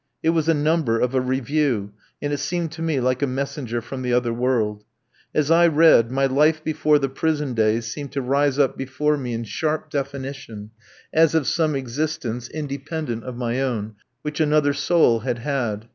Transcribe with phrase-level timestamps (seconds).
[0.23, 1.93] It was a number of a review,
[2.23, 4.83] and it seemed to me like a messenger from the other world.
[5.31, 9.35] As I read, my life before the prison days seemed to rise up before me
[9.35, 10.71] in sharp definition,
[11.13, 13.93] as of some existence independent of my own,
[14.23, 15.87] which another soul had had.